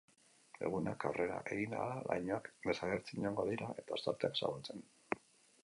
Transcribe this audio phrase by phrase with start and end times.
[0.67, 4.83] Egunak aurrera egin ahala, lainoak desagertzen joango dira eta ostarteak zabaltzen.